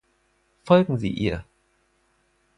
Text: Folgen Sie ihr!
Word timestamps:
Folgen 0.63 0.97
Sie 0.97 1.11
ihr! 1.11 1.45